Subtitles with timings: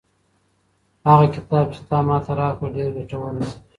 [1.09, 3.41] هغه کتاب چې تا ماته راکړ ډېر ګټور و.